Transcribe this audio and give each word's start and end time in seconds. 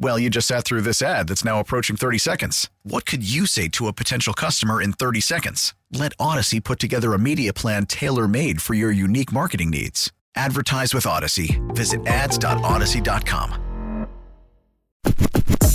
Well, 0.00 0.18
you 0.18 0.30
just 0.30 0.46
sat 0.46 0.64
through 0.64 0.82
this 0.82 1.02
ad 1.02 1.28
that's 1.28 1.44
now 1.44 1.58
approaching 1.58 1.96
30 1.96 2.18
seconds. 2.18 2.70
What 2.84 3.04
could 3.04 3.28
you 3.28 3.46
say 3.46 3.68
to 3.68 3.88
a 3.88 3.92
potential 3.92 4.32
customer 4.32 4.80
in 4.80 4.92
30 4.92 5.20
seconds? 5.20 5.74
Let 5.92 6.16
Audacy 6.18 6.62
put 6.62 6.78
together 6.78 7.14
a 7.14 7.18
media 7.18 7.52
plan 7.52 7.86
tailor 7.86 8.28
made 8.28 8.62
for 8.62 8.74
your 8.74 8.92
unique 8.92 9.32
marketing 9.32 9.70
needs. 9.70 10.12
Advertise 10.36 10.94
with 10.94 11.04
Audacy. 11.04 11.58
Visit 11.74 12.06
ads.audacy.com. 12.06 13.64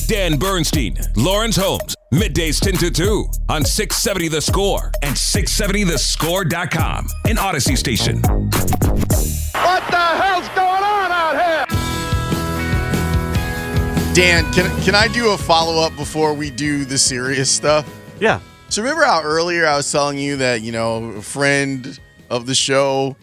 Dan 0.07 0.37
Bernstein, 0.37 0.97
Lawrence 1.15 1.55
Holmes, 1.55 1.95
middays 2.13 2.59
10 2.59 2.75
to 2.75 2.91
2 2.91 3.25
on 3.49 3.65
670 3.65 4.27
The 4.27 4.41
Score 4.41 4.91
and 5.02 5.15
670thescore.com, 5.15 7.08
an 7.27 7.37
Audacy 7.37 7.77
station. 7.77 8.21
Dan, 14.14 14.52
can 14.53 14.69
can 14.83 14.94
I 14.94 15.08
do 15.08 15.31
a 15.31 15.38
follow 15.38 15.81
up 15.81 15.95
before 15.95 16.33
we 16.36 16.52
do 16.52 16.86
the 16.86 17.00
serious 17.00 17.50
stuff? 17.50 17.89
Yeah. 18.20 18.42
So 18.70 18.81
remember 18.83 19.03
how 19.05 19.23
earlier 19.23 19.66
I 19.66 19.75
was 19.75 19.92
telling 19.92 20.20
you 20.20 20.38
that 20.38 20.61
you 20.61 20.72
know 20.72 21.05
a 21.05 21.22
friend 21.22 22.00
of 22.30 22.45
the 22.45 22.53
show, 22.53 23.16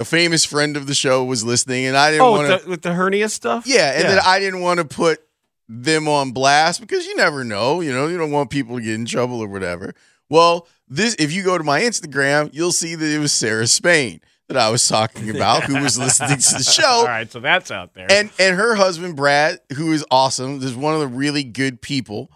a 0.00 0.06
famous 0.06 0.46
friend 0.46 0.76
of 0.78 0.86
the 0.86 0.94
show, 0.94 1.22
was 1.24 1.44
listening, 1.44 1.84
and 1.84 1.98
I 1.98 2.10
didn't 2.12 2.22
Oh, 2.22 2.30
want 2.32 2.62
to. 2.62 2.68
with 2.68 2.80
the 2.80 2.94
hernia 2.94 3.28
stuff? 3.28 3.66
Yeah, 3.66 3.92
and 3.92 4.04
Yeah. 4.04 4.10
then 4.10 4.20
I 4.24 4.38
didn't 4.40 4.60
want 4.60 4.78
to 4.78 4.84
put 4.86 5.20
them 5.68 6.08
on 6.08 6.30
blast 6.32 6.80
because 6.80 7.04
you 7.06 7.14
never 7.16 7.44
know. 7.44 7.82
You 7.82 7.92
know, 7.92 8.06
you 8.08 8.16
don't 8.16 8.30
want 8.30 8.48
people 8.48 8.76
to 8.76 8.82
get 8.82 8.94
in 8.94 9.04
trouble 9.04 9.38
or 9.42 9.48
whatever. 9.48 9.94
Well, 10.30 10.66
this 10.88 11.14
if 11.18 11.30
you 11.30 11.42
go 11.42 11.58
to 11.58 11.64
my 11.64 11.82
Instagram, 11.82 12.48
you'll 12.54 12.72
see 12.72 12.94
that 12.94 13.06
it 13.06 13.18
was 13.18 13.32
Sarah 13.32 13.66
Spain 13.66 14.22
that 14.48 14.56
I 14.56 14.70
was 14.70 14.86
talking 14.86 15.30
about, 15.34 15.64
who 15.64 15.80
was 15.80 15.98
listening 15.98 16.38
to 16.38 16.54
the 16.54 16.64
show. 16.70 16.86
All 16.86 17.04
right, 17.04 17.30
so 17.30 17.40
that's 17.40 17.70
out 17.70 17.94
there. 17.94 18.06
and 18.10 18.30
and 18.38 18.56
her 18.56 18.74
husband 18.74 19.16
Brad, 19.16 19.60
who 19.74 19.92
is 19.92 20.04
awesome, 20.10 20.62
is 20.62 20.74
one 20.74 20.94
of 20.94 21.00
the 21.00 21.06
really 21.08 21.44
good 21.44 21.80
people, 21.80 22.30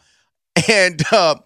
and 0.68 1.02
uh, 1.10 1.36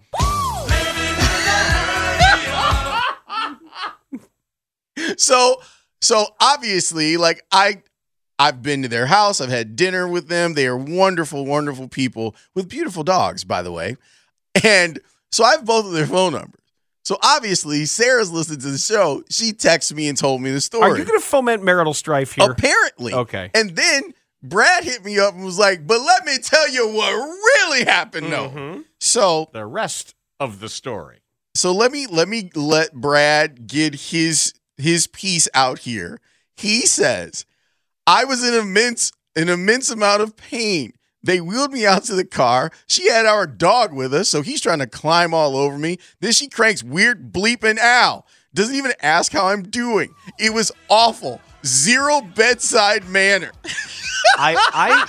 so 5.16 5.60
so 6.00 6.26
obviously, 6.40 7.16
like 7.16 7.44
I. 7.50 7.82
I've 8.38 8.62
been 8.62 8.82
to 8.82 8.88
their 8.88 9.06
house. 9.06 9.40
I've 9.40 9.48
had 9.48 9.76
dinner 9.76 10.06
with 10.06 10.28
them. 10.28 10.52
They 10.52 10.66
are 10.66 10.76
wonderful, 10.76 11.46
wonderful 11.46 11.88
people 11.88 12.36
with 12.54 12.68
beautiful 12.68 13.02
dogs, 13.02 13.44
by 13.44 13.62
the 13.62 13.72
way. 13.72 13.96
And 14.62 15.00
so 15.32 15.42
I 15.42 15.52
have 15.52 15.64
both 15.64 15.86
of 15.86 15.92
their 15.92 16.04
phone 16.06 16.34
numbers. 16.34 16.60
So 17.06 17.16
obviously, 17.22 17.84
Sarah's 17.84 18.32
listening 18.32 18.58
to 18.62 18.70
the 18.72 18.78
show. 18.78 19.22
She 19.30 19.52
texted 19.52 19.94
me 19.94 20.08
and 20.08 20.18
told 20.18 20.42
me 20.42 20.50
the 20.50 20.60
story. 20.60 20.90
Are 20.90 20.98
you 20.98 21.04
going 21.04 21.16
to 21.20 21.24
foment 21.24 21.62
marital 21.62 21.94
strife 21.94 22.32
here? 22.32 22.50
Apparently. 22.50 23.14
Okay. 23.14 23.48
And 23.54 23.76
then 23.76 24.12
Brad 24.42 24.82
hit 24.82 25.04
me 25.04 25.16
up 25.20 25.32
and 25.34 25.44
was 25.44 25.56
like, 25.56 25.86
but 25.86 26.00
let 26.00 26.24
me 26.24 26.38
tell 26.38 26.68
you 26.68 26.88
what 26.88 27.12
really 27.14 27.84
happened 27.84 28.32
though. 28.32 28.48
Mhm. 28.48 28.84
So 28.98 29.50
The 29.52 29.64
rest 29.66 30.16
of 30.40 30.58
the 30.58 30.68
story. 30.68 31.18
so 31.54 31.70
let 31.70 31.92
me 31.92 32.08
let 32.08 32.26
me 32.26 32.50
let 32.56 32.92
Brad 32.92 33.68
get 33.68 33.94
his 34.10 34.52
his 34.76 35.06
piece 35.06 35.46
out 35.54 35.78
here. 35.78 36.18
He 36.56 36.86
says, 36.86 37.46
I 38.08 38.24
was 38.24 38.42
in 38.42 38.52
immense 38.52 39.12
an 39.36 39.48
immense 39.48 39.90
amount 39.90 40.22
of 40.22 40.36
pain. 40.36 40.92
They 41.26 41.40
wheeled 41.40 41.72
me 41.72 41.84
out 41.84 42.04
to 42.04 42.14
the 42.14 42.24
car. 42.24 42.70
She 42.86 43.10
had 43.10 43.26
our 43.26 43.48
dog 43.48 43.92
with 43.92 44.14
us, 44.14 44.28
so 44.28 44.42
he's 44.42 44.60
trying 44.60 44.78
to 44.78 44.86
climb 44.86 45.34
all 45.34 45.56
over 45.56 45.76
me. 45.76 45.98
Then 46.20 46.30
she 46.30 46.48
cranks 46.48 46.84
weird 46.84 47.32
bleeping 47.32 47.78
ow. 47.80 48.24
Doesn't 48.54 48.76
even 48.76 48.92
ask 49.02 49.32
how 49.32 49.48
I'm 49.48 49.64
doing. 49.64 50.14
It 50.38 50.54
was 50.54 50.70
awful. 50.88 51.40
Zero 51.64 52.20
bedside 52.20 53.08
manner. 53.08 53.50
I 54.38 54.54
I 54.72 55.06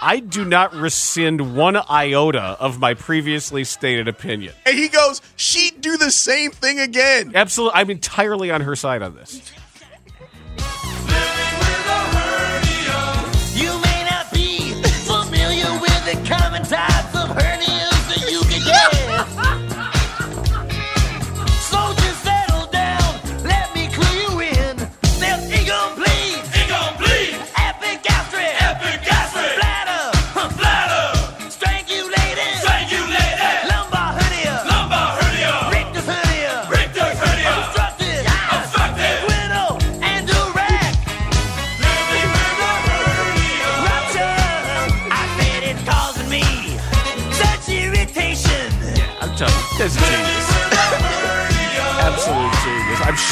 I 0.00 0.20
do 0.20 0.46
not 0.46 0.74
rescind 0.74 1.54
one 1.54 1.76
iota 1.76 2.56
of 2.58 2.80
my 2.80 2.94
previously 2.94 3.64
stated 3.64 4.08
opinion. 4.08 4.54
And 4.64 4.78
he 4.78 4.88
goes, 4.88 5.20
she'd 5.36 5.82
do 5.82 5.98
the 5.98 6.10
same 6.10 6.52
thing 6.52 6.80
again. 6.80 7.32
Absolutely, 7.34 7.78
I'm 7.78 7.90
entirely 7.90 8.50
on 8.50 8.62
her 8.62 8.74
side 8.74 9.02
on 9.02 9.14
this. 9.14 9.42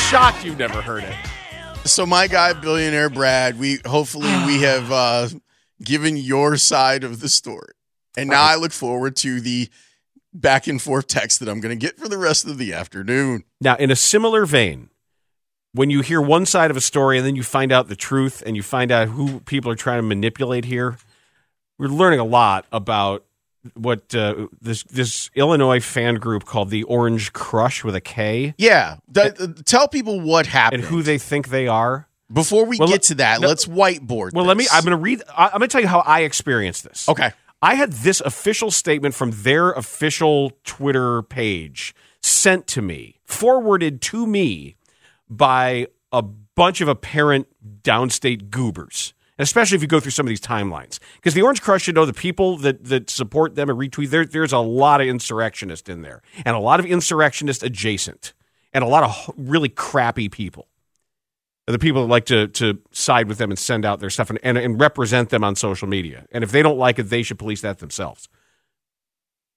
Shocked 0.09 0.43
you've 0.43 0.59
never 0.59 0.81
heard 0.81 1.05
it. 1.05 1.15
So 1.85 2.07
my 2.07 2.29
guy, 2.29 2.55
billionaire 2.55 3.11
Brad, 3.11 3.59
we 3.59 3.79
hopefully 3.85 4.31
we 4.47 4.63
have 4.63 4.91
uh, 4.91 5.29
given 5.83 6.17
your 6.17 6.57
side 6.57 7.05
of 7.05 7.21
the 7.21 7.29
story, 7.29 7.75
and 8.17 8.31
now 8.31 8.43
I 8.43 8.57
look 8.57 8.73
forward 8.73 9.17
to 9.17 9.39
the 9.39 9.69
back 10.33 10.67
and 10.67 10.81
forth 10.81 11.09
text 11.09 11.41
that 11.41 11.49
I'm 11.49 11.61
going 11.61 11.79
to 11.79 11.87
get 11.87 11.99
for 11.99 12.09
the 12.09 12.17
rest 12.17 12.47
of 12.47 12.57
the 12.57 12.73
afternoon. 12.73 13.45
Now, 13.61 13.77
in 13.77 13.91
a 13.91 13.97
similar 13.97 14.47
vein, 14.47 14.89
when 15.73 15.91
you 15.91 16.01
hear 16.01 16.23
one 16.23 16.47
side 16.47 16.71
of 16.71 16.77
a 16.79 16.81
story 16.81 17.19
and 17.19 17.27
then 17.27 17.37
you 17.37 17.43
find 17.43 17.71
out 17.71 17.89
the 17.89 17.97
truth 17.97 18.43
and 18.47 18.57
you 18.57 18.63
find 18.63 18.91
out 18.91 19.09
who 19.09 19.41
people 19.41 19.71
are 19.71 19.77
trying 19.77 19.99
to 19.99 20.07
manipulate 20.07 20.65
here, 20.65 20.97
we're 21.79 21.89
learning 21.89 22.21
a 22.21 22.25
lot 22.25 22.65
about 22.73 23.25
what 23.75 24.15
uh, 24.15 24.47
this 24.61 24.83
this 24.85 25.31
Illinois 25.35 25.81
fan 25.81 26.17
group 26.17 26.45
called 26.45 26.71
the 26.71 26.83
Orange 26.85 27.33
Krush 27.33 27.85
with 27.85 27.95
a 27.95 28.01
K 28.01 28.55
Yeah, 28.59 28.97
th- 29.13 29.35
th- 29.37 29.65
tell 29.65 29.89
people 29.89 30.21
what 30.21 30.47
happened 30.47 30.83
and 30.83 30.91
who 30.91 31.03
they 31.03 31.19
think 31.19 31.49
they 31.49 31.67
are. 31.69 32.09
before 32.33 32.65
we 32.67 32.79
Well, 32.79 32.89
get 32.89 33.03
to 33.05 33.15
that. 33.17 33.41
no- 33.41 33.49
let's 33.49 33.67
whiteboard. 33.67 34.33
Well, 34.35 34.45
let 34.45 34.57
me. 34.57 34.67
I'm 34.73 34.85
going 34.85 34.97
to 34.97 35.03
read. 35.03 35.23
I- 35.37 35.47
I'm 35.47 35.59
going 35.59 35.69
to 35.69 35.69
tell 35.69 35.81
you 35.81 35.89
how 35.89 36.01
I 36.01 36.21
experienced 36.21 36.85
this. 36.85 37.09
okay. 37.09 37.31
I 37.61 37.75
had 37.75 37.93
this 37.93 38.21
official 38.21 38.71
statement 38.71 39.15
from 39.17 39.33
their 39.33 39.73
official 39.73 40.53
Twitter 40.63 41.23
page 41.23 41.93
sent 42.23 42.69
to 42.69 42.83
me, 42.83 43.19
forwarded 43.25 44.01
to 44.03 44.27
me 44.29 44.77
by 45.29 45.89
a 46.13 46.23
bunch 46.23 46.81
of 46.81 46.87
apparent 46.89 47.49
downstate 47.83 48.51
goobers. 48.51 49.13
Especially 49.39 49.77
if 49.77 49.83
you 49.83 49.89
go 49.89 50.01
through 50.01 50.11
some 50.11 50.27
of 50.27 50.29
these 50.29 50.41
timelines. 50.41 50.99
Because 51.17 51.35
the 51.35 51.43
Orange 51.43 51.63
Krush 51.63 51.83
should 51.83 51.95
know 51.95 52.05
the 52.05 52.13
people 52.13 52.57
that, 52.59 52.85
that 52.85 53.09
support 53.09 53.55
them 53.55 53.71
and 53.71 53.79
retweet, 53.79 54.11
there, 54.11 54.25
there's 54.25 54.53
a 54.53 54.59
lot 54.59 55.01
of 55.01 55.07
insurrectionists 55.07 55.89
in 55.89 56.03
there, 56.03 56.23
and 56.45 56.57
a 56.57 56.59
lot 56.59 56.81
of 56.81 56.87
insurrectionist 56.87 57.63
adjacent, 57.63 58.33
and 58.73 58.83
a 58.83 58.89
lot 58.89 59.05
of 59.05 59.35
really 59.37 59.69
crappy 59.69 60.29
people. 60.29 60.67
The 61.67 61.79
people 61.79 62.03
that 62.03 62.09
like 62.09 62.25
to 62.27 62.49
to 62.49 62.79
side 62.93 63.29
with 63.29 63.37
them 63.37 63.51
and 63.51 63.59
send 63.59 63.85
out 63.85 64.01
their 64.01 64.09
stuff 64.09 64.31
and, 64.31 64.39
and, 64.43 64.57
and 64.57 64.81
represent 64.81 65.29
them 65.29 65.45
on 65.45 65.55
social 65.55 65.87
media. 65.87 66.27
And 66.33 66.43
if 66.43 66.51
they 66.51 66.63
don't 66.63 66.79
like 66.79 66.99
it, 66.99 67.05
they 67.05 67.23
should 67.23 67.39
police 67.39 67.61
that 67.61 67.79
themselves. 67.79 68.29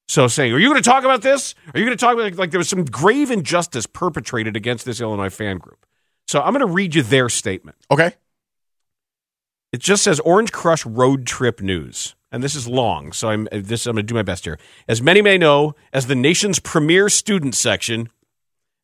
So 0.10 0.28
saying, 0.28 0.52
are 0.52 0.60
you 0.60 0.68
going 0.68 0.82
to 0.82 0.90
talk 0.90 1.06
about 1.06 1.22
this? 1.22 1.56
Are 1.74 1.80
you 1.80 1.86
going 1.86 1.98
to 1.98 2.06
talk 2.06 2.16
about 2.16 2.36
like 2.36 2.52
there 2.52 2.58
was 2.58 2.68
some 2.68 2.84
grave 2.84 3.32
injustice 3.32 3.86
perpetrated 3.86 4.58
against 4.58 4.84
this 4.84 5.00
Illinois 5.00 5.30
fan 5.30 5.58
group? 5.58 5.86
So 6.28 6.42
I'm 6.42 6.52
going 6.52 6.68
to 6.68 6.74
read 6.74 6.96
you 6.96 7.02
their 7.02 7.30
statement. 7.30 7.78
Okay. 7.90 8.16
It 9.72 9.80
just 9.80 10.04
says 10.04 10.20
Orange 10.22 10.52
Krush 10.52 10.86
road 10.86 11.26
trip 11.26 11.62
news. 11.62 12.16
And 12.34 12.42
this 12.42 12.56
is 12.56 12.68
long, 12.68 13.12
so 13.12 13.30
I'm 13.30 13.48
this 13.52 13.86
I'm 13.86 13.96
going 13.96 14.06
to 14.06 14.08
do 14.08 14.16
my 14.16 14.22
best 14.22 14.46
here. 14.46 14.58
As 14.88 15.02
many 15.02 15.22
may 15.22 15.38
know, 15.38 15.76
as 15.92 16.08
the 16.08 16.16
nation's 16.16 16.60
premier 16.60 17.10
student 17.10 17.56
section, 17.56 18.10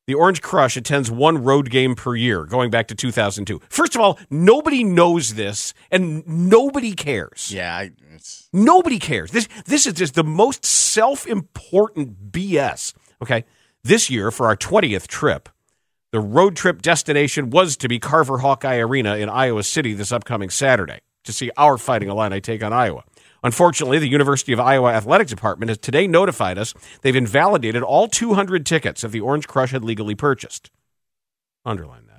the 0.06 0.16
Orange 0.16 0.42
Krush 0.42 0.76
attends 0.76 1.10
one 1.10 1.44
road 1.44 1.70
game 1.70 1.96
per 1.96 2.14
year, 2.16 2.44
going 2.44 2.70
back 2.72 2.88
to 2.88 2.96
2002. 2.96 3.62
First 3.70 3.96
of 3.96 4.02
all, 4.02 4.20
nobody 4.30 4.84
knows 4.84 5.36
this, 5.36 5.74
and 5.92 6.28
nobody 6.28 6.94
cares. 6.94 7.52
Yeah, 7.54 7.74
I, 7.74 7.92
Nobody 8.52 9.00
cares. 9.00 9.32
This 9.32 9.48
this 9.66 9.86
is 9.86 9.94
just 9.94 10.16
the 10.16 10.24
most 10.24 10.66
self-important 10.66 12.32
BS. 12.32 12.94
Okay, 13.22 13.46
this 13.84 14.10
year 14.10 14.32
for 14.32 14.48
our 14.48 14.58
20th 14.58 15.08
trip, 15.08 15.50
the 16.18 16.22
road 16.22 16.56
trip 16.56 16.82
destination 16.82 17.52
was 17.52 17.78
to 17.78 17.88
be 17.88 18.00
Carver 18.00 18.40
Hawkeye 18.40 18.78
Arena 18.78 19.18
in 19.18 19.30
Iowa 19.30 19.62
City 19.62 19.94
this 19.94 20.12
upcoming 20.12 20.50
Saturday 20.50 21.02
to 21.26 21.32
see 21.32 21.52
our 21.58 21.78
Fighting 21.78 22.10
Illini 22.10 22.42
take 22.42 22.64
on 22.64 22.74
Iowa. 22.74 23.04
Unfortunately, 23.44 24.00
the 24.00 24.08
University 24.08 24.52
of 24.52 24.60
Iowa 24.60 24.94
Athletic 24.94 25.28
Department 25.28 25.70
has 25.70 25.78
today 25.78 26.08
notified 26.08 26.58
us 26.58 26.74
they've 27.04 27.16
invalidated 27.16 27.84
all 27.84 28.08
200 28.08 28.66
tickets 28.66 29.02
that 29.02 29.12
the 29.12 29.22
Orange 29.22 29.48
Krush 29.48 29.70
had 29.70 29.84
legally 29.84 30.16
purchased. 30.16 30.72
Underline 31.64 32.08
that. 32.08 32.17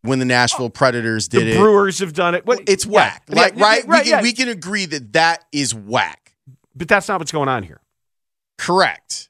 when 0.05 0.19
the 0.19 0.25
Nashville 0.25 0.65
oh, 0.65 0.69
Predators 0.69 1.27
did 1.27 1.47
the 1.47 1.51
it. 1.51 1.57
Brewers 1.57 1.99
have 1.99 2.13
done 2.13 2.35
it. 2.35 2.43
It's 2.67 2.85
whack. 2.85 3.23
yeah, 3.27 3.35
like, 3.41 3.55
yeah, 3.55 3.63
right? 3.63 3.87
right, 3.87 4.03
we, 4.05 4.09
can, 4.09 4.19
yeah. 4.19 4.21
we 4.21 4.33
can 4.33 4.49
agree 4.49 4.85
that 4.85 5.13
that 5.13 5.45
is 5.51 5.73
whack. 5.73 6.33
But 6.75 6.87
that's 6.87 7.07
not 7.07 7.19
what's 7.19 7.31
going 7.31 7.49
on 7.49 7.63
here. 7.63 7.81
Correct. 8.57 9.29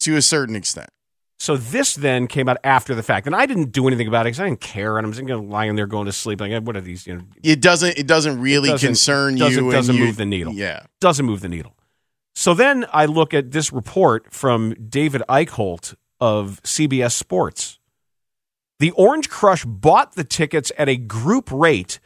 To 0.00 0.16
a 0.16 0.22
certain 0.22 0.56
extent. 0.56 0.90
So 1.38 1.56
this 1.56 1.96
then 1.96 2.28
came 2.28 2.48
out 2.48 2.58
after 2.62 2.94
the 2.94 3.02
fact, 3.02 3.26
and 3.26 3.34
I 3.34 3.46
didn't 3.46 3.72
do 3.72 3.88
anything 3.88 4.06
about 4.06 4.26
it 4.26 4.30
because 4.30 4.40
I 4.40 4.44
didn't 4.44 4.60
care, 4.60 4.96
and 4.96 5.04
I'm 5.04 5.12
just 5.12 5.26
going 5.26 5.42
to 5.42 5.48
lie 5.48 5.64
in 5.64 5.74
there 5.74 5.88
going 5.88 6.06
to 6.06 6.12
sleep. 6.12 6.40
Like, 6.40 6.62
what 6.62 6.76
are 6.76 6.80
these? 6.80 7.04
You 7.04 7.16
know, 7.16 7.22
It 7.42 7.60
doesn't 7.60 7.98
it 7.98 8.06
doesn't 8.06 8.40
really 8.40 8.68
doesn't- 8.68 8.86
concern 8.86 9.36
doesn't- 9.36 9.64
you. 9.64 9.72
doesn't 9.72 9.96
you- 9.96 10.04
move 10.04 10.16
the 10.16 10.24
needle. 10.24 10.52
Yeah. 10.52 10.84
doesn't 11.00 11.26
move 11.26 11.40
the 11.40 11.48
needle. 11.48 11.76
So 12.34 12.54
then 12.54 12.86
I 12.92 13.06
look 13.06 13.34
at 13.34 13.50
this 13.50 13.72
report 13.72 14.32
from 14.32 14.74
David 14.88 15.22
Eickholt 15.28 15.94
of 16.20 16.60
CBS 16.62 17.12
Sports. 17.14 17.80
The 18.82 18.90
Orange 18.90 19.30
Krush 19.30 19.64
bought 19.64 20.16
the 20.16 20.24
tickets 20.24 20.72
at 20.76 20.88
a 20.88 20.96
group 20.96 21.52
rate, 21.52 22.00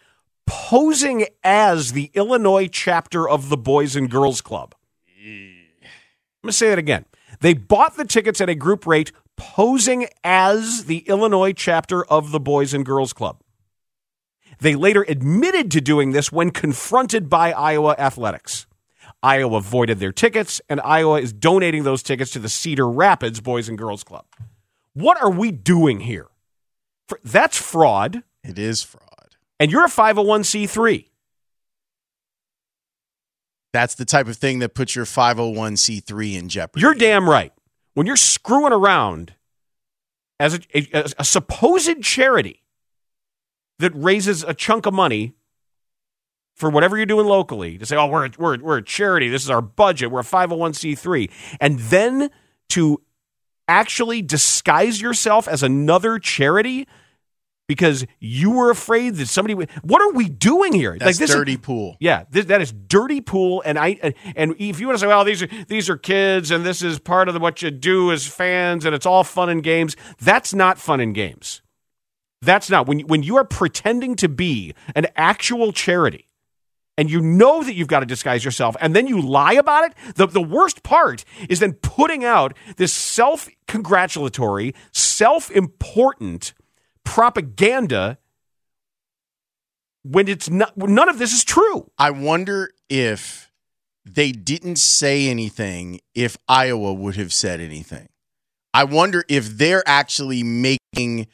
posing 0.46 1.24
as 1.42 1.92
the 1.92 2.10
Illinois 2.12 2.68
chapter 2.68 3.26
of 3.26 3.48
the 3.48 3.56
Boys 3.56 3.96
and 3.96 4.10
Girls 4.10 4.42
Club. 4.42 4.74
I'm 5.18 6.42
going 6.42 6.50
to 6.50 6.52
say 6.52 6.68
that 6.68 6.78
again. 6.78 7.06
They 7.40 7.54
bought 7.54 7.96
the 7.96 8.04
tickets 8.04 8.42
at 8.42 8.50
a 8.50 8.54
group 8.54 8.86
rate, 8.86 9.10
posing 9.38 10.08
as 10.22 10.84
the 10.84 10.98
Illinois 11.08 11.54
chapter 11.54 12.04
of 12.04 12.30
the 12.30 12.40
Boys 12.40 12.74
and 12.74 12.84
Girls 12.84 13.14
Club. 13.14 13.40
They 14.60 14.74
later 14.74 15.06
admitted 15.08 15.70
to 15.70 15.80
doing 15.80 16.12
this 16.12 16.30
when 16.30 16.50
confronted 16.50 17.30
by 17.30 17.52
Iowa 17.52 17.94
Athletics. 17.98 18.66
Iowa 19.22 19.62
voided 19.62 19.98
their 19.98 20.12
tickets, 20.12 20.60
and 20.68 20.82
Iowa 20.82 21.22
is 21.22 21.32
donating 21.32 21.84
those 21.84 22.02
tickets 22.02 22.32
to 22.32 22.38
the 22.38 22.50
Cedar 22.50 22.86
Rapids 22.86 23.40
Boys 23.40 23.66
and 23.66 23.78
Girls 23.78 24.04
Club. 24.04 24.26
What 24.92 25.18
are 25.22 25.30
we 25.30 25.50
doing 25.50 26.00
here? 26.00 26.26
That's 27.24 27.56
fraud, 27.58 28.22
It 28.42 28.58
is 28.58 28.82
fraud. 28.82 29.36
and 29.60 29.70
you're 29.70 29.84
a 29.84 29.88
501c3. 29.88 31.06
That's 33.72 33.94
the 33.94 34.04
type 34.04 34.26
of 34.26 34.36
thing 34.36 34.60
that 34.60 34.74
puts 34.74 34.96
your 34.96 35.04
501c3 35.04 36.34
in 36.38 36.48
jeopardy. 36.48 36.80
You're 36.80 36.94
damn 36.94 37.28
right. 37.28 37.52
When 37.94 38.06
you're 38.06 38.16
screwing 38.16 38.72
around 38.72 39.34
as 40.40 40.54
a, 40.54 40.60
a, 40.74 41.12
a 41.18 41.24
supposed 41.24 42.02
charity 42.02 42.62
that 43.78 43.92
raises 43.94 44.42
a 44.42 44.54
chunk 44.54 44.86
of 44.86 44.94
money 44.94 45.34
for 46.54 46.70
whatever 46.70 46.96
you're 46.96 47.04
doing 47.04 47.26
locally 47.26 47.76
to 47.76 47.84
say, 47.84 47.96
oh, 47.96 48.06
we're, 48.06 48.30
we're, 48.38 48.58
we're 48.58 48.78
a 48.78 48.82
charity. 48.82 49.28
This 49.28 49.42
is 49.42 49.50
our 49.50 49.60
budget. 49.60 50.10
We're 50.10 50.20
a 50.20 50.24
501c3. 50.24 51.30
And 51.60 51.78
then 51.78 52.30
to 52.70 53.02
actually 53.68 54.22
disguise 54.22 55.02
yourself 55.02 55.46
as 55.48 55.62
another 55.62 56.18
charity 56.18 56.86
because 57.68 58.06
you 58.20 58.50
were 58.52 58.70
afraid 58.70 59.16
that 59.16 59.26
somebody 59.28 59.54
would. 59.54 59.70
What 59.82 60.00
are 60.02 60.12
we 60.12 60.28
doing 60.28 60.72
here? 60.72 60.96
That's 60.98 61.18
this 61.18 61.30
is- 61.30 61.36
dirty 61.36 61.56
pool. 61.56 61.96
yeah, 62.00 62.24
this, 62.30 62.46
that 62.46 62.60
is 62.62 62.72
dirty 62.72 63.20
pool, 63.20 63.62
and 63.64 63.78
I 63.78 64.14
and, 64.36 64.54
if 64.58 64.80
you 64.80 64.86
want 64.86 64.96
to 64.98 65.00
say, 65.00 65.06
well, 65.06 65.24
these 65.24 65.42
are 65.42 65.48
these 65.68 65.90
are 65.90 65.96
kids, 65.96 66.50
and 66.50 66.64
this 66.64 66.82
is 66.82 66.98
part 66.98 67.28
of 67.28 67.34
the, 67.34 67.40
what 67.40 67.62
you 67.62 67.70
do 67.70 68.12
as 68.12 68.26
fans, 68.26 68.84
and 68.84 68.94
it's 68.94 69.06
all 69.06 69.24
fun 69.24 69.48
and 69.48 69.62
games. 69.62 69.96
That's 70.20 70.54
not 70.54 70.78
fun 70.78 71.00
and 71.00 71.14
games. 71.14 71.62
That's 72.42 72.70
not 72.70 72.86
when 72.86 73.00
you- 73.00 73.06
when 73.06 73.22
you 73.22 73.36
are 73.36 73.44
pretending 73.44 74.14
to 74.16 74.28
be 74.28 74.74
an 74.94 75.06
actual 75.16 75.72
charity, 75.72 76.28
and 76.96 77.10
you 77.10 77.20
know 77.20 77.62
that 77.64 77.74
you've 77.74 77.88
got 77.88 78.00
to 78.00 78.06
disguise 78.06 78.44
yourself, 78.44 78.76
and 78.80 78.94
then 78.94 79.06
you 79.08 79.20
lie 79.20 79.54
about 79.54 79.84
it. 79.84 79.94
The 80.14 80.26
the 80.26 80.42
worst 80.42 80.82
part 80.84 81.24
is 81.48 81.58
then 81.60 81.72
putting 81.72 82.24
out 82.24 82.56
this 82.76 82.92
self 82.92 83.48
congratulatory, 83.66 84.74
self 84.92 85.50
important 85.50 86.54
propaganda 87.06 88.18
when 90.04 90.28
it's 90.28 90.50
not 90.50 90.76
none 90.76 91.08
of 91.08 91.18
this 91.18 91.32
is 91.32 91.42
true. 91.44 91.90
I 91.98 92.10
wonder 92.10 92.70
if 92.88 93.50
they 94.04 94.30
didn't 94.32 94.76
say 94.76 95.28
anything 95.28 96.00
if 96.14 96.36
Iowa 96.48 96.92
would 96.92 97.16
have 97.16 97.32
said 97.32 97.60
anything. 97.60 98.08
I 98.74 98.84
wonder 98.84 99.24
if 99.28 99.56
they're 99.56 99.82
actually 99.86 100.42
making 100.42 101.26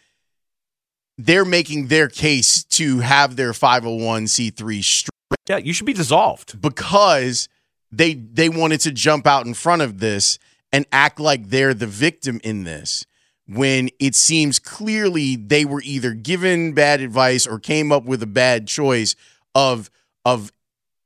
they're 1.19 1.45
making 1.45 1.89
their 1.89 2.09
case 2.09 2.65
to 2.65 3.01
have 3.01 3.37
their 3.37 3.53
501c3 3.53 4.83
straight 4.83 5.11
Yeah, 5.49 5.59
you 5.59 5.73
should 5.73 5.87
be 5.87 5.93
dissolved. 5.93 6.61
because 6.61 7.49
they 7.91 8.15
they 8.15 8.49
wanted 8.49 8.81
to 8.83 8.93
jump 8.93 9.27
out 9.27 9.45
in 9.45 9.55
front 9.55 9.83
of 9.83 9.99
this 9.99 10.39
and 10.73 10.87
act 10.91 11.21
like 11.21 11.49
they're 11.51 11.75
the 11.75 11.87
victim 11.87 12.41
in 12.43 12.65
this. 12.65 13.05
When 13.47 13.91
it 13.99 14.15
seems 14.15 14.59
clearly 14.59 15.37
they 15.37 15.65
were 15.65 15.83
either 15.85 16.15
given 16.15 16.73
bad 16.73 17.01
advice 17.01 17.47
or 17.47 17.59
came 17.59 17.93
up 17.93 18.05
with 18.05 18.23
a 18.23 18.27
bad 18.27 18.67
choice 18.67 19.15
of 19.55 19.91
of 20.25 20.53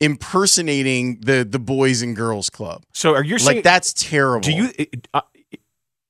impersonating 0.00 1.21
the 1.21 1.45
the 1.49 1.59
boys 1.59 2.02
and 2.02 2.16
girls 2.16 2.50
club. 2.50 2.85
So 2.93 3.14
are 3.14 3.25
you 3.25 3.38
saying 3.38 3.57
like 3.57 3.64
that's 3.64 3.93
terrible? 3.93 4.43
Do 4.43 4.52
you? 4.52 4.71
Uh, 5.12 5.23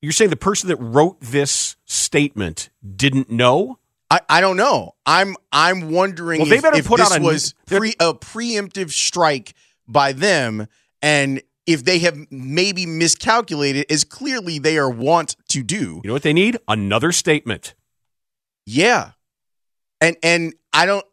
you're 0.03 0.13
saying 0.13 0.31
the 0.31 0.37
person 0.37 0.69
that 0.69 0.77
wrote 0.77 1.21
this 1.21 1.77
statement 1.85 2.71
didn't 2.97 3.31
know? 3.31 3.79
I, 4.11 4.21
I 4.29 4.41
don't 4.41 4.57
know. 4.57 4.95
I'm 5.05 5.37
I'm 5.51 5.91
wondering 5.91 6.41
Well, 6.41 6.49
they 6.49 6.57
if, 6.57 6.63
better 6.63 6.77
if 6.79 6.87
put 6.87 6.99
this 6.99 7.11
out 7.11 7.21
a- 7.21 7.23
was 7.25 7.55
pre, 7.67 7.95
a 7.99 8.15
preemptive 8.15 8.91
strike 8.91 9.55
by 9.89 10.13
them, 10.13 10.69
and 11.03 11.43
if 11.67 11.85
they 11.85 11.99
have 12.01 12.17
maybe 12.31 12.87
miscalculated, 12.87 13.87
as 13.91 14.05
clearly 14.05 14.59
they 14.59 14.79
are 14.79 14.91
wont 14.91 15.37
to 15.49 15.63
do. 15.63 16.01
You 16.03 16.09
know 16.09 16.13
what 16.13 16.23
they 16.23 16.33
need? 16.33 16.59
Another 16.69 17.13
statement. 17.13 17.75
Yeah, 18.65 19.13
and 20.01 20.17
and 20.23 20.55
I 20.73 20.87
don't. 20.87 21.05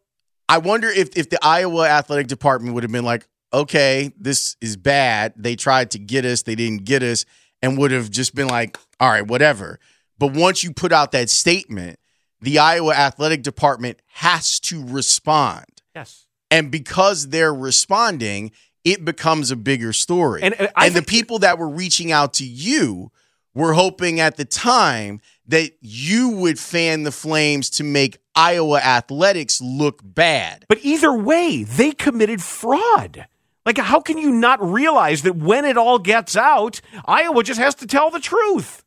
I 0.47 0.59
wonder 0.59 0.89
if 0.89 1.17
if 1.17 1.29
the 1.29 1.39
Iowa 1.43 1.87
athletic 1.87 2.27
department 2.27 2.75
would 2.75 2.83
have 2.83 2.91
been 2.91 3.05
like, 3.05 3.27
okay, 3.53 4.11
this 4.17 4.57
is 4.61 4.75
bad. 4.77 5.33
They 5.37 5.55
tried 5.55 5.91
to 5.91 5.99
get 5.99 6.25
us, 6.25 6.43
they 6.43 6.55
didn't 6.55 6.85
get 6.85 7.03
us, 7.03 7.25
and 7.61 7.77
would 7.77 7.91
have 7.91 8.09
just 8.09 8.35
been 8.35 8.47
like, 8.47 8.77
all 8.99 9.09
right, 9.09 9.25
whatever. 9.25 9.79
But 10.17 10.33
once 10.33 10.63
you 10.63 10.73
put 10.73 10.91
out 10.91 11.11
that 11.11 11.29
statement, 11.29 11.99
the 12.41 12.59
Iowa 12.59 12.93
athletic 12.93 13.43
department 13.43 14.01
has 14.13 14.59
to 14.61 14.83
respond. 14.85 15.65
Yes. 15.95 16.25
And 16.49 16.71
because 16.71 17.29
they're 17.29 17.53
responding, 17.53 18.51
it 18.83 19.05
becomes 19.05 19.51
a 19.51 19.55
bigger 19.55 19.93
story. 19.93 20.41
And- 20.43 20.53
uh, 20.53 20.57
and 20.59 20.69
I 20.75 20.89
the 20.89 21.01
people 21.01 21.39
that 21.39 21.57
were 21.57 21.69
reaching 21.69 22.11
out 22.11 22.33
to 22.35 22.45
you 22.45 23.11
were 23.53 23.73
hoping 23.73 24.19
at 24.19 24.37
the 24.37 24.45
time 24.45 25.21
that 25.47 25.71
you 25.81 26.29
would 26.29 26.57
fan 26.57 27.03
the 27.03 27.11
flames 27.11 27.69
to 27.71 27.83
make 27.83 28.17
Iowa 28.35 28.79
athletics 28.79 29.61
look 29.61 30.01
bad. 30.03 30.65
But 30.67 30.79
either 30.81 31.13
way, 31.13 31.63
they 31.63 31.91
committed 31.91 32.41
fraud. 32.41 33.27
Like, 33.65 33.77
how 33.77 33.99
can 33.99 34.17
you 34.17 34.31
not 34.31 34.61
realize 34.61 35.21
that 35.21 35.35
when 35.35 35.65
it 35.65 35.77
all 35.77 35.99
gets 35.99 36.35
out, 36.35 36.81
Iowa 37.05 37.43
just 37.43 37.59
has 37.59 37.75
to 37.75 37.87
tell 37.87 38.09
the 38.09 38.19
truth? 38.19 38.83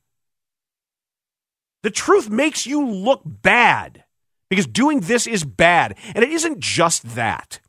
The 1.82 1.90
truth 1.90 2.28
makes 2.28 2.66
you 2.66 2.84
look 2.84 3.22
bad 3.24 4.04
because 4.50 4.66
doing 4.66 5.00
this 5.00 5.26
is 5.26 5.44
bad. 5.44 5.96
And 6.14 6.24
it 6.24 6.30
isn't 6.30 6.58
just 6.58 7.14
that, 7.14 7.60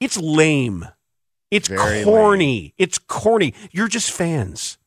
it's 0.00 0.16
lame. 0.16 0.86
It's 1.50 1.68
Very 1.68 2.04
corny. 2.04 2.74
It's 2.78 2.98
corny. 2.98 3.54
You're 3.72 3.88
just 3.88 4.10
fans. 4.10 4.78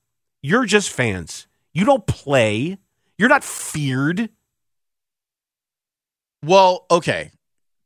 You're 0.42 0.66
just 0.66 0.90
fans. 0.90 1.48
You 1.74 1.86
don't 1.86 2.06
play. 2.06 2.78
You're 3.18 3.30
not 3.30 3.44
feared. 3.44 4.30
Well, 6.44 6.86
okay. 6.90 7.32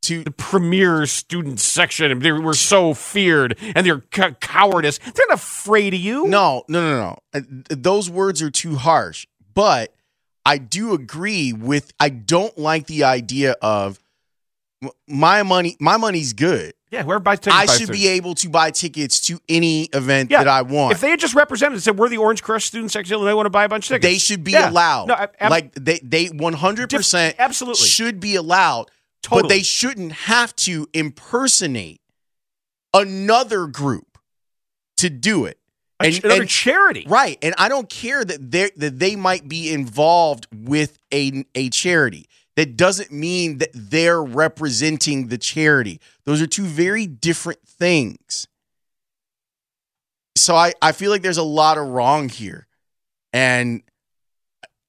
To 0.04 0.24
the 0.24 0.32
premier 0.32 1.06
student 1.08 1.60
section, 1.60 2.20
they 2.20 2.32
were 2.32 2.54
so 2.54 2.94
feared, 2.94 3.58
and 3.60 3.86
they're 3.86 4.04
c- 4.14 4.36
cowardice. 4.40 5.00
They're 5.00 5.26
not 5.30 5.40
afraid 5.40 5.96
of 5.96 6.00
you. 6.00 6.28
No, 6.28 6.64
no, 6.68 6.82
no, 6.82 6.98
no. 7.00 7.18
Uh, 7.34 7.42
Those 7.70 8.08
words 8.10 8.42
are 8.42 8.52
too 8.52 8.76
harsh. 8.76 9.26
But 9.56 9.96
I 10.46 10.60
do 10.60 10.94
agree 10.94 11.54
with. 11.54 11.92
I 12.00 12.10
don't 12.10 12.56
like 12.58 12.86
the 12.86 13.04
idea 13.04 13.56
of 13.64 14.00
my 15.08 15.44
money. 15.44 15.76
My 15.80 15.98
money's 15.98 16.34
good. 16.34 16.74
Yeah, 16.92 17.04
whoever 17.04 17.20
buys 17.20 17.40
tickets, 17.40 17.56
I 17.56 17.66
buys 17.66 17.78
should 17.78 17.88
tickets. 17.88 18.00
be 18.04 18.08
able 18.10 18.36
to 18.36 18.50
buy 18.50 18.72
tickets 18.72 19.20
to 19.28 19.40
any 19.50 19.84
event 19.92 20.32
Yeah, 20.32 20.44
that 20.44 20.48
I 20.48 20.62
want. 20.62 20.94
If 20.94 21.02
they 21.02 21.10
had 21.10 21.20
just 21.20 21.36
represented 21.36 21.74
and 21.74 21.84
said 21.84 21.98
we're 21.98 22.08
the 22.10 22.18
Orange 22.18 22.42
Krush 22.44 22.64
student 22.64 22.92
section, 22.92 23.18
and 23.18 23.28
they 23.28 23.34
want 23.34 23.48
to 23.48 23.50
buy 23.50 23.66
a 23.66 23.70
bunch 23.70 23.86
of 23.92 23.96
tickets, 23.96 24.06
they 24.14 24.18
should 24.18 24.44
be 24.44 24.52
Yeah. 24.54 24.70
allowed. 24.70 25.08
No, 25.10 25.16
ab- 25.16 25.52
like 25.52 25.74
they 25.76 26.00
they 26.02 26.28
one 26.28 26.54
hundred 26.54 26.90
percent 26.90 27.36
absolutely 27.40 27.86
should 27.88 28.20
be 28.20 28.36
allowed. 28.36 28.90
But 29.30 29.50
they 29.50 29.64
shouldn't 29.64 30.12
have 30.12 30.56
to 30.58 30.88
impersonate 30.94 32.00
another 32.94 33.68
group 33.68 34.18
to 34.98 35.10
do 35.10 35.46
it. 35.46 35.58
A 36.02 36.12
ch- 36.12 36.24
another 36.24 36.46
charity, 36.46 37.06
right? 37.08 37.38
And 37.42 37.56
I 37.58 37.70
don't 37.70 37.90
care 37.90 38.24
that 38.24 38.52
they 38.52 38.70
that 38.78 39.00
they 39.00 39.16
might 39.16 39.48
be 39.48 39.72
involved 39.72 40.46
with 40.54 41.00
a 41.14 41.46
a 41.56 41.70
charity. 41.70 42.28
That 42.56 42.78
doesn't 42.78 43.12
mean 43.12 43.58
that 43.58 43.70
they're 43.74 44.24
representing 44.24 45.28
the 45.28 45.38
charity. 45.38 46.00
Those 46.24 46.42
are 46.42 46.48
two 46.48 46.66
very 46.66 47.06
different 47.06 47.60
things. 47.68 48.48
So 50.38 50.56
I, 50.56 50.74
I 50.82 50.92
feel 50.92 51.12
like 51.12 51.22
there's 51.22 51.38
a 51.38 51.44
lot 51.44 51.78
of 51.78 51.88
wrong 51.88 52.30
here. 52.30 52.68
And 53.34 53.84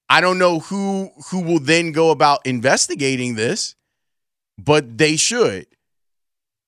I 0.09 0.21
don't 0.21 0.39
know 0.39 0.61
who 0.61 1.11
who 1.31 1.41
will 1.41 1.59
then 1.59 1.93
go 1.93 2.11
about 2.11 2.47
investigating 2.47 3.35
this, 3.35 3.75
but 4.57 4.99
they 4.99 5.17
should. 5.17 5.67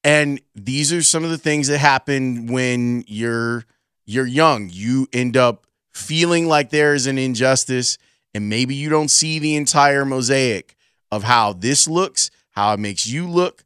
And 0.03 0.41
these 0.55 0.93
are 0.93 1.03
some 1.03 1.25
of 1.25 1.31
the 1.31 1.39
things 1.39 1.69
that 1.69 1.79
happen 1.79 2.47
when 2.47 3.05
you're 3.07 3.65
you're 4.07 4.27
young. 4.27 4.71
You 4.73 5.07
end 5.13 5.37
up 5.37 5.67
feeling 5.93 6.47
like 6.49 6.71
there 6.71 6.95
is 6.95 7.07
an 7.07 7.19
injustice 7.19 7.99
and 8.35 8.49
maybe 8.49 8.75
you 8.75 8.89
don't 8.89 9.11
see 9.11 9.39
the 9.39 9.57
entire 9.57 10.05
mosaic 10.05 10.77
of 11.11 11.25
how 11.25 11.53
this 11.53 11.89
looks, 11.89 12.31
how 12.51 12.73
it 12.75 12.81
makes 12.81 13.07
you 13.07 13.29
look, 13.29 13.65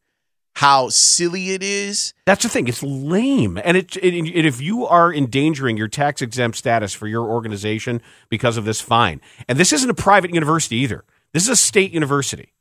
how 0.56 0.88
silly 0.90 1.50
it 1.50 1.62
is. 1.62 2.12
That's 2.26 2.42
the 2.42 2.48
thing. 2.48 2.68
It's 2.68 2.82
lame, 2.82 3.58
and 3.64 3.76
it, 3.76 3.96
it, 3.96 4.14
and 4.14 4.28
if 4.28 4.60
you 4.60 4.86
are 4.86 5.12
endangering 5.12 5.76
your 5.76 5.88
tax 5.88 6.20
exempt 6.20 6.58
status 6.58 6.92
for 6.92 7.06
your 7.06 7.24
organization 7.24 8.02
because 8.28 8.56
of 8.56 8.64
this, 8.64 8.80
fine. 8.80 9.20
And 9.48 9.58
this 9.58 9.72
isn't 9.72 9.88
a 9.88 9.94
private 9.94 10.32
university 10.34 10.76
either. 10.76 11.04
This 11.32 11.44
is 11.44 11.48
a 11.48 11.56
state 11.56 11.92
university. 11.92 12.52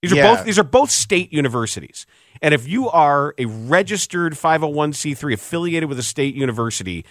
These 0.00 0.12
are 0.12 0.16
Yeah. 0.16 0.36
both 0.36 0.46
these 0.46 0.58
are 0.58 0.64
both 0.64 0.90
state 0.90 1.32
universities. 1.32 2.06
And 2.40 2.54
if 2.54 2.68
you 2.68 2.88
are 2.88 3.34
a 3.36 3.46
registered 3.46 4.34
501c3 4.34 5.34
affiliated 5.34 5.88
with 5.88 5.98
a 5.98 6.04
state 6.04 6.34
university, 6.34 7.04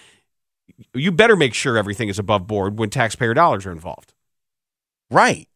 you 0.94 1.12
better 1.12 1.36
make 1.36 1.54
sure 1.54 1.78
everything 1.78 2.08
is 2.08 2.18
above 2.18 2.48
board 2.48 2.80
when 2.80 2.90
taxpayer 2.90 3.34
dollars 3.34 3.66
are 3.66 3.72
involved. 3.72 4.14
Right. 5.12 5.48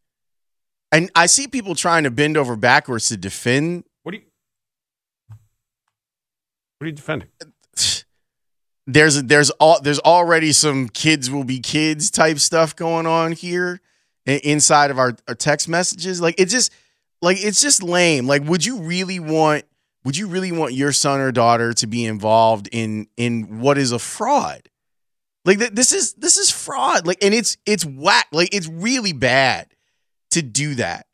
And 0.91 1.09
I 1.15 1.25
see 1.25 1.47
people 1.47 1.75
trying 1.75 2.03
to 2.03 2.11
bend 2.11 2.35
over 2.37 2.55
backwards 2.55 3.07
to 3.09 3.17
defend. 3.17 3.85
What 4.03 4.11
do 4.11 4.17
you 4.17 4.23
What 6.79 6.85
are 6.85 6.87
you 6.87 6.95
defending? 6.95 7.29
there's 8.87 9.23
there's 9.23 9.49
all 9.51 9.81
there's 9.81 9.99
already 9.99 10.51
some 10.51 10.89
kids 10.89 11.31
will 11.31 11.45
be 11.45 11.59
kids 11.59 12.11
type 12.11 12.39
stuff 12.39 12.75
going 12.75 13.05
on 13.05 13.31
here 13.31 13.79
inside 14.25 14.91
of 14.91 14.99
our, 14.99 15.15
our 15.27 15.35
text 15.35 15.69
messages. 15.69 16.19
Like 16.19 16.39
it 16.39 16.47
just 16.47 16.71
like 17.21 17.37
it's 17.39 17.61
just 17.61 17.81
lame. 17.81 18.27
Like 18.27 18.43
would 18.43 18.65
you 18.65 18.79
really 18.79 19.19
want 19.19 19.63
would 20.03 20.17
you 20.17 20.27
really 20.27 20.51
want 20.51 20.73
your 20.73 20.91
son 20.91 21.21
or 21.21 21.31
daughter 21.31 21.73
to 21.73 21.87
be 21.87 22.05
involved 22.05 22.67
in 22.71 23.07
in 23.15 23.61
what 23.61 23.77
is 23.77 23.93
a 23.93 23.99
fraud? 23.99 24.67
Like 25.45 25.59
th- 25.59 25.71
this 25.71 25.93
is 25.93 26.13
this 26.15 26.37
is 26.37 26.51
fraud. 26.51 27.07
Like 27.07 27.23
and 27.23 27.33
it's 27.33 27.55
it's 27.65 27.85
whack. 27.85 28.27
Like 28.33 28.53
it's 28.53 28.67
really 28.67 29.13
bad 29.13 29.67
to 30.31 30.41
do 30.41 30.75
that 30.75 31.05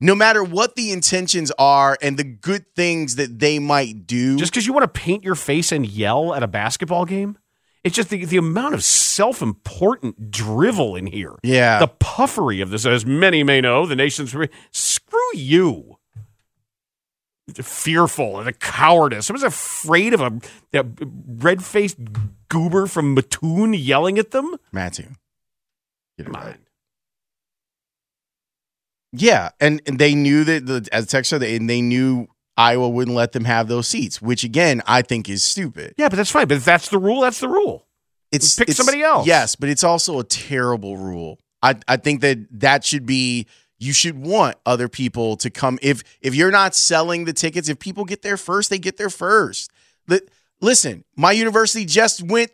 no 0.00 0.14
matter 0.14 0.44
what 0.44 0.74
the 0.74 0.92
intentions 0.92 1.50
are 1.58 1.96
and 2.02 2.18
the 2.18 2.24
good 2.24 2.66
things 2.74 3.16
that 3.16 3.38
they 3.38 3.58
might 3.58 4.06
do 4.06 4.36
Just 4.36 4.52
because 4.52 4.66
you 4.66 4.72
want 4.72 4.84
to 4.84 5.00
paint 5.00 5.24
your 5.24 5.34
face 5.34 5.72
and 5.72 5.86
yell 5.86 6.34
at 6.34 6.42
a 6.42 6.46
basketball 6.46 7.04
game? 7.04 7.38
It's 7.82 7.94
just 7.94 8.10
the, 8.10 8.24
the 8.24 8.36
amount 8.36 8.74
of 8.74 8.82
self 8.82 9.40
important 9.40 10.30
drivel 10.30 10.96
in 10.96 11.06
here. 11.06 11.36
Yeah. 11.42 11.78
The 11.78 11.86
puffery 11.86 12.60
of 12.60 12.70
this, 12.70 12.84
as 12.84 13.06
many 13.06 13.44
may 13.44 13.60
know, 13.60 13.86
the 13.86 13.94
nation's. 13.94 14.34
Screw 14.72 15.34
you. 15.34 15.98
Fearful 17.54 18.38
and 18.38 18.48
the 18.48 18.52
cowardice. 18.52 19.30
I 19.30 19.32
was 19.32 19.44
afraid 19.44 20.14
of 20.14 20.20
a, 20.20 20.32
a 20.74 20.84
red 21.28 21.64
faced 21.64 21.96
goober 22.48 22.88
from 22.88 23.14
Mattoon 23.14 23.72
yelling 23.72 24.18
at 24.18 24.32
them. 24.32 24.56
Matthew 24.72 25.10
Come 26.20 26.34
on. 26.34 26.65
Yeah, 29.18 29.50
and, 29.60 29.80
and 29.86 29.98
they 29.98 30.14
knew 30.14 30.44
that 30.44 30.66
the 30.66 30.88
as 30.92 31.12
a 31.12 31.16
texter, 31.16 31.38
they 31.38 31.56
and 31.56 31.68
they 31.68 31.80
knew 31.82 32.28
Iowa 32.56 32.88
wouldn't 32.88 33.16
let 33.16 33.32
them 33.32 33.44
have 33.44 33.68
those 33.68 33.86
seats, 33.86 34.20
which 34.22 34.44
again 34.44 34.82
I 34.86 35.02
think 35.02 35.28
is 35.28 35.42
stupid. 35.42 35.94
Yeah, 35.96 36.08
but 36.08 36.16
that's 36.16 36.30
fine. 36.30 36.48
But 36.48 36.58
if 36.58 36.64
that's 36.64 36.88
the 36.88 36.98
rule, 36.98 37.20
that's 37.22 37.40
the 37.40 37.48
rule. 37.48 37.86
It's 38.32 38.56
Pick 38.56 38.64
it's- 38.68 38.76
somebody 38.76 39.02
else. 39.02 39.26
Yes, 39.26 39.54
but 39.56 39.68
it's 39.68 39.84
also 39.84 40.18
a 40.18 40.24
terrible 40.24 40.96
rule. 40.96 41.38
I 41.62 41.76
I 41.88 41.96
think 41.96 42.20
that 42.22 42.38
that 42.60 42.84
should 42.84 43.06
be 43.06 43.46
you 43.78 43.92
should 43.92 44.18
want 44.18 44.56
other 44.64 44.88
people 44.88 45.36
to 45.38 45.50
come 45.50 45.78
if 45.82 46.02
if 46.20 46.34
you're 46.34 46.50
not 46.50 46.74
selling 46.74 47.24
the 47.24 47.32
tickets, 47.32 47.68
if 47.68 47.78
people 47.78 48.04
get 48.04 48.22
there 48.22 48.36
first, 48.36 48.70
they 48.70 48.78
get 48.78 48.96
there 48.96 49.10
first. 49.10 49.70
Li- 50.08 50.20
Listen, 50.62 51.04
my 51.16 51.32
university 51.32 51.84
just 51.84 52.22
went 52.22 52.50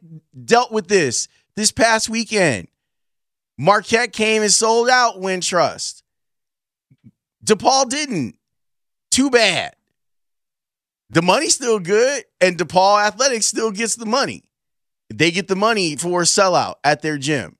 dealt 0.47 0.73
with 0.73 0.88
this 0.88 1.28
this 1.54 1.71
past 1.71 2.09
weekend. 2.09 2.66
Marquette 3.59 4.12
came 4.12 4.42
and 4.42 4.50
sold 4.50 4.88
out 4.88 5.21
Wintrust. 5.21 6.01
DePaul 7.44 7.88
didn't. 7.88 8.37
Too 9.11 9.30
bad. 9.30 9.75
The 11.11 11.22
money's 11.22 11.54
still 11.54 11.78
good, 11.78 12.25
and 12.40 12.56
DePaul 12.56 13.04
Athletics 13.04 13.46
still 13.46 13.70
gets 13.70 13.96
the 13.96 14.06
money. 14.06 14.44
They 15.12 15.30
get 15.30 15.46
the 15.46 15.56
money 15.56 15.96
for 15.96 16.22
a 16.22 16.25
sellout 16.25 16.76
at 16.82 17.02
their 17.02 17.18
gym. 17.18 17.58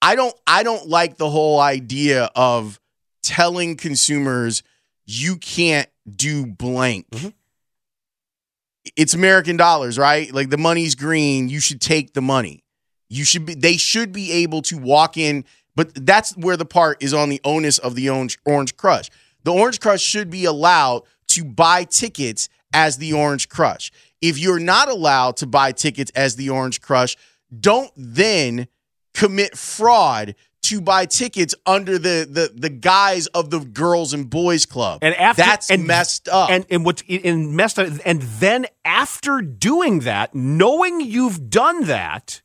I 0.00 0.16
don't 0.16 0.34
I 0.46 0.62
don't 0.62 0.88
like 0.88 1.16
the 1.16 1.28
whole 1.28 1.60
idea 1.60 2.30
of 2.34 2.80
telling 3.22 3.76
consumers 3.76 4.62
you 5.06 5.36
can't 5.36 5.88
do 6.10 6.46
blank. 6.46 7.08
Mm-hmm. 7.10 7.28
It's 8.96 9.14
American 9.14 9.56
dollars, 9.56 9.98
right? 9.98 10.32
Like 10.32 10.50
the 10.50 10.58
money's 10.58 10.94
green, 10.94 11.48
you 11.48 11.60
should 11.60 11.80
take 11.80 12.14
the 12.14 12.22
money. 12.22 12.64
You 13.08 13.24
should 13.24 13.44
be 13.46 13.54
they 13.54 13.76
should 13.76 14.12
be 14.12 14.32
able 14.32 14.62
to 14.62 14.78
walk 14.78 15.16
in, 15.16 15.44
but 15.74 16.06
that's 16.06 16.36
where 16.36 16.56
the 16.56 16.64
part 16.64 17.02
is 17.02 17.14
on 17.14 17.28
the 17.28 17.40
onus 17.44 17.78
of 17.78 17.94
the 17.94 18.08
orange 18.10 18.38
orange 18.44 18.76
krush. 18.76 19.10
The 19.44 19.52
orange 19.52 19.80
krush 19.80 20.00
should 20.00 20.30
be 20.30 20.44
allowed 20.44 21.02
to 21.28 21.44
buy 21.44 21.84
tickets 21.84 22.48
as 22.72 22.98
the 22.98 23.12
orange 23.12 23.48
krush. 23.48 23.90
If 24.20 24.38
you're 24.38 24.60
not 24.60 24.88
allowed 24.88 25.36
to 25.38 25.46
buy 25.46 25.72
tickets 25.72 26.12
as 26.14 26.36
the 26.36 26.50
orange 26.50 26.80
krush, 26.80 27.16
don't 27.58 27.90
then 27.96 28.68
commit 29.14 29.56
fraud 29.56 30.34
to 30.62 30.80
buy 30.80 31.06
tickets 31.06 31.54
under 31.66 31.98
the 31.98 32.26
the 32.30 32.52
the 32.54 32.70
guise 32.70 33.26
of 33.28 33.50
the 33.50 33.60
girls 33.60 34.14
and 34.14 34.30
boys 34.30 34.64
club. 34.64 35.00
And 35.02 35.14
after 35.14 35.42
that's 35.42 35.70
and, 35.70 35.86
messed 35.86 36.28
up. 36.28 36.50
And 36.50 36.64
and 36.70 36.84
what's 36.84 37.02
and 37.08 37.54
messed 37.56 37.78
up. 37.78 37.92
And 38.04 38.22
then 38.22 38.66
after 38.84 39.40
doing 39.42 40.00
that, 40.00 40.34
knowing 40.34 41.00
you've 41.00 41.50
done 41.50 41.84
that, 41.86 42.42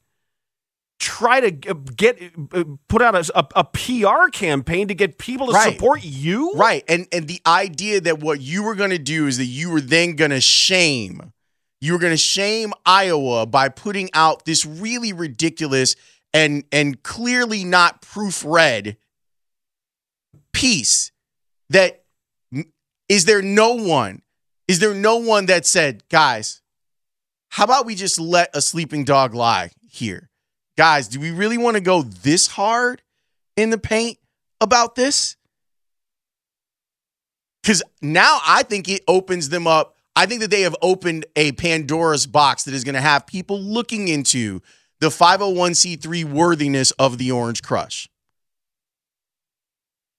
try 0.99 1.39
to 1.41 1.51
get 1.51 2.19
uh, 2.53 2.63
put 2.87 3.01
out 3.01 3.15
a, 3.15 3.39
a, 3.39 3.47
a 3.57 3.63
PR 3.63 4.29
campaign 4.31 4.87
to 4.87 4.95
get 4.95 5.17
people 5.17 5.47
to 5.47 5.53
Right. 5.53 5.73
support 5.73 6.03
you. 6.03 6.53
Right. 6.53 6.83
And 6.87 7.07
and 7.11 7.27
the 7.27 7.41
idea 7.45 8.01
that 8.01 8.19
what 8.19 8.41
you 8.41 8.63
were 8.63 8.75
going 8.75 8.89
to 8.89 8.97
do 8.97 9.27
is 9.27 9.37
that 9.37 9.45
you 9.45 9.69
were 9.69 9.81
then 9.81 10.15
going 10.15 10.31
to 10.31 10.41
shame 10.41 11.33
you 11.79 11.93
were 11.93 11.99
going 11.99 12.13
to 12.13 12.17
shame 12.17 12.73
Iowa 12.87 13.45
by 13.45 13.69
putting 13.69 14.09
out 14.13 14.45
this 14.45 14.65
really 14.65 15.13
ridiculous 15.13 15.95
and 16.33 16.63
and 16.71 17.03
clearly 17.03 17.63
not 17.63 18.01
proofread 18.01 18.97
piece 20.51 21.11
that 21.69 22.03
is 23.09 23.25
there 23.25 23.41
no 23.41 23.73
one 23.73 24.21
is 24.67 24.79
there 24.79 24.93
no 24.93 25.17
one 25.17 25.45
that 25.45 25.65
said 25.65 26.03
guys 26.09 26.61
how 27.49 27.63
about 27.63 27.85
we 27.85 27.95
just 27.95 28.19
let 28.19 28.49
a 28.55 28.61
sleeping 28.61 29.03
dog 29.05 29.33
lie 29.35 29.69
here 29.89 30.29
guys 30.77 31.07
do 31.07 31.19
we 31.19 31.31
really 31.31 31.57
want 31.57 31.75
to 31.75 31.81
go 31.81 32.03
this 32.03 32.47
hard 32.47 33.01
in 33.55 33.71
the 33.71 33.77
paint 33.77 34.17
about 34.61 34.95
this 34.95 35.35
because 37.67 37.83
now 38.01 38.39
I 38.45 38.63
think 38.63 38.87
it 38.87 39.03
opens 39.09 39.49
them 39.49 39.67
up. 39.67 39.97
I 40.15 40.25
think 40.25 40.39
that 40.39 40.49
they 40.51 40.61
have 40.61 40.75
opened 40.81 41.25
a 41.35 41.51
Pandora's 41.51 42.25
box 42.25 42.63
that 42.63 42.73
is 42.73 42.85
going 42.85 42.95
to 42.95 43.01
have 43.01 43.27
people 43.27 43.59
looking 43.59 44.07
into 44.07 44.61
the 45.01 45.09
501c3 45.09 46.23
worthiness 46.23 46.91
of 46.91 47.17
the 47.17 47.31
Orange 47.31 47.61
Krush. 47.61 48.07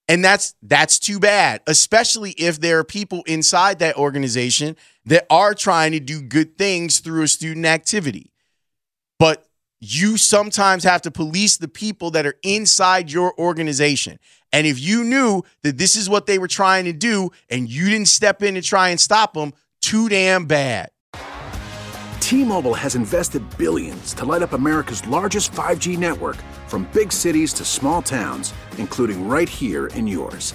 And 0.08 0.22
that's 0.22 0.54
that's 0.60 0.98
too 0.98 1.18
bad, 1.18 1.62
especially 1.66 2.32
if 2.32 2.60
there 2.60 2.80
are 2.80 2.84
people 2.84 3.22
inside 3.26 3.78
that 3.78 3.96
organization 3.96 4.76
that 5.06 5.26
are 5.30 5.54
trying 5.54 5.92
to 5.92 6.00
do 6.00 6.20
good 6.20 6.58
things 6.58 7.00
through 7.00 7.22
a 7.22 7.28
student 7.28 7.64
activity. 7.64 8.30
But 9.18 9.47
you 9.80 10.16
sometimes 10.16 10.84
have 10.84 11.02
to 11.02 11.10
police 11.10 11.56
the 11.56 11.68
people 11.68 12.10
that 12.12 12.26
are 12.26 12.34
inside 12.42 13.10
your 13.12 13.38
organization. 13.38 14.18
And 14.52 14.66
if 14.66 14.80
you 14.80 15.04
knew 15.04 15.42
that 15.62 15.78
this 15.78 15.96
is 15.96 16.08
what 16.08 16.26
they 16.26 16.38
were 16.38 16.48
trying 16.48 16.84
to 16.86 16.92
do 16.92 17.30
and 17.48 17.68
you 17.68 17.88
didn't 17.88 18.08
step 18.08 18.42
in 18.42 18.56
and 18.56 18.64
try 18.64 18.88
and 18.88 18.98
stop 18.98 19.34
them, 19.34 19.52
too 19.80 20.08
damn 20.08 20.46
bad. 20.46 20.90
T-Mobile 22.20 22.74
has 22.74 22.94
invested 22.94 23.42
billions 23.56 24.12
to 24.14 24.24
light 24.24 24.42
up 24.42 24.52
America's 24.52 25.06
largest 25.06 25.52
5G 25.52 25.96
network 25.96 26.36
from 26.66 26.86
big 26.92 27.10
cities 27.10 27.52
to 27.54 27.64
small 27.64 28.02
towns, 28.02 28.52
including 28.76 29.26
right 29.28 29.48
here 29.48 29.86
in 29.88 30.06
yours. 30.06 30.54